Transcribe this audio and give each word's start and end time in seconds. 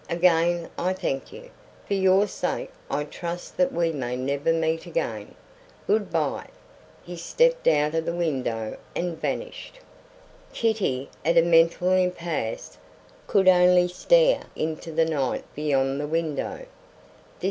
Again 0.09 0.67
I 0.79 0.93
thank 0.93 1.31
you. 1.31 1.51
For 1.85 1.93
your 1.93 2.21
own 2.21 2.27
sake 2.27 2.71
I 2.89 3.03
trust 3.03 3.55
that 3.57 3.71
we 3.71 3.91
may 3.91 4.15
never 4.15 4.51
meet 4.51 4.87
again. 4.87 5.35
Good 5.85 6.09
bye." 6.09 6.47
He 7.03 7.15
stepped 7.15 7.67
out 7.67 7.93
of 7.93 8.07
the 8.07 8.11
window 8.15 8.77
and 8.95 9.21
vanished. 9.21 9.79
Kitty, 10.53 11.11
at 11.23 11.37
a 11.37 11.43
mental 11.43 11.91
impasse, 11.91 12.79
could 13.27 13.47
only 13.47 13.87
stare 13.87 14.45
into 14.55 14.91
the 14.91 15.05
night 15.05 15.43
beyond 15.53 16.01
the 16.01 16.07
window. 16.07 16.65